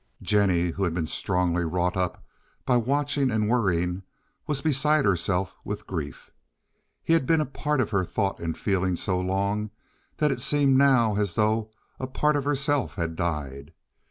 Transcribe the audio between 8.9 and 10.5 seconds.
so long that it